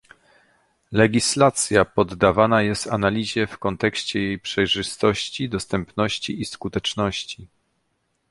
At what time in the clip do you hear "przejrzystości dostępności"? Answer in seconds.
4.39-6.41